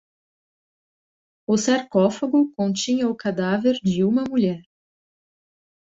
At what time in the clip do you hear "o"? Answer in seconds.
1.45-1.59, 3.07-3.13